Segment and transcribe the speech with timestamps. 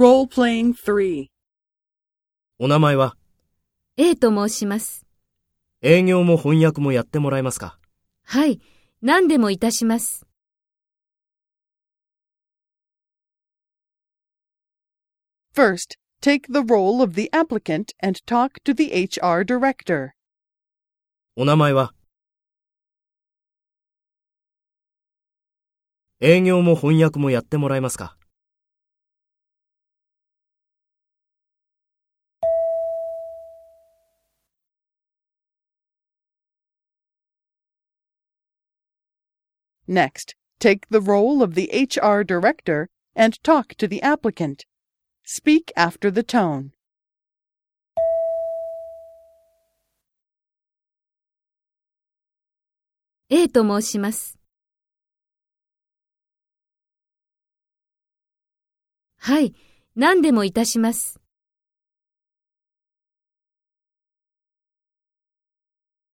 [0.00, 1.26] Role-playing 3.
[2.58, 3.18] お名前は
[3.98, 5.04] A と申します。
[5.82, 7.78] 営業も翻訳もやってもらえますか
[8.24, 8.62] はい、
[9.02, 10.24] 何でもいたします。
[15.54, 20.12] First, take the role of the applicant and talk to the HR director.
[21.36, 21.92] お名前は
[26.20, 28.16] 営業も翻訳もやってもらえますか
[39.89, 44.65] Next, take the role of the HR director and talk to the applicant.
[45.23, 46.71] Speak after the tone.
[53.29, 54.37] 'A と申します。
[59.17, 59.55] はい、
[59.95, 61.18] 何でもいたします。